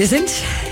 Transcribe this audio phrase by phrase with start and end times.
[0.00, 0.30] Wir sind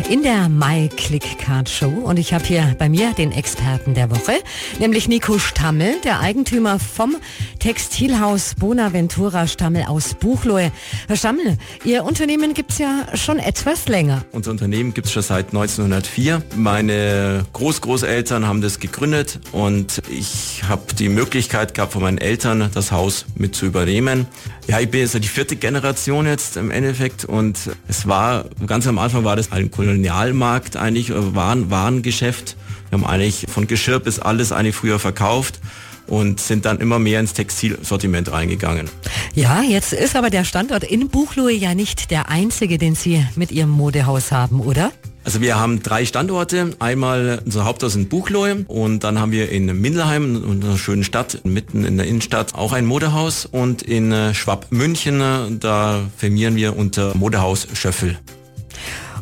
[0.08, 4.10] in der My Click Card Show und ich habe hier bei mir den Experten der
[4.10, 4.38] Woche,
[4.78, 7.14] nämlich Nico Stammel, der Eigentümer vom
[7.58, 10.72] Textilhaus Bonaventura Stammel aus Buchloe.
[11.08, 14.24] Herr Stammel, Ihr Unternehmen gibt es ja schon etwas länger.
[14.32, 16.42] Unser Unternehmen gibt es schon seit 1904.
[16.56, 22.92] Meine Großgroßeltern haben das gegründet und ich habe die Möglichkeit gehabt, von meinen Eltern das
[22.92, 24.26] Haus mit zu übernehmen.
[24.68, 27.58] Ja, ich bin jetzt die vierte Generation jetzt im Endeffekt und
[27.88, 32.56] es war ganz am Anfang war das ein Kolonialmarkt eigentlich, äh, Waren, Warengeschäft.
[32.90, 35.60] Wir haben eigentlich von Geschirr bis alles eigentlich früher verkauft
[36.08, 38.88] und sind dann immer mehr ins Textilsortiment reingegangen.
[39.34, 43.52] Ja, jetzt ist aber der Standort in Buchloe ja nicht der einzige, den Sie mit
[43.52, 44.90] Ihrem Modehaus haben, oder?
[45.24, 46.74] Also wir haben drei Standorte.
[46.78, 51.84] Einmal unser Haupthaus in Buchloe und dann haben wir in Mindelheim, einer schönen Stadt, mitten
[51.84, 56.78] in der Innenstadt, auch ein Modehaus und in äh, Schwab München, äh, da firmieren wir
[56.78, 58.18] unter Modehaus Schöffel.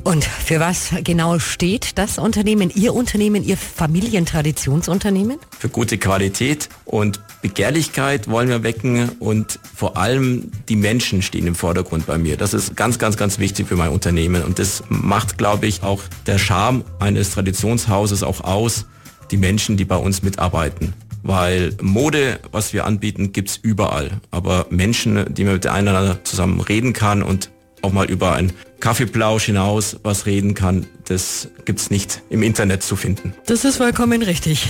[0.06, 5.40] Und für was genau steht das Unternehmen, Ihr Unternehmen, Ihr Familientradtionsunternehmen?
[5.58, 11.56] Für gute Qualität und Begehrlichkeit wollen wir wecken und vor allem die Menschen stehen im
[11.56, 12.36] Vordergrund bei mir.
[12.36, 16.04] Das ist ganz, ganz, ganz wichtig für mein Unternehmen und das macht, glaube ich, auch
[16.26, 18.86] der Charme eines Traditionshauses auch aus,
[19.32, 20.94] die Menschen, die bei uns mitarbeiten
[21.28, 24.20] weil Mode, was wir anbieten, gibt's überall.
[24.30, 27.50] Aber Menschen, die man mit der einander zusammen reden kann und
[27.86, 32.96] auch mal über ein Kaffeeplausch hinaus was reden kann, das gibt's nicht im Internet zu
[32.96, 33.32] finden.
[33.46, 34.66] Das ist vollkommen richtig.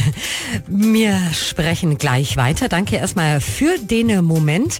[0.68, 2.68] Wir sprechen gleich weiter.
[2.68, 4.74] Danke erstmal für den Moment.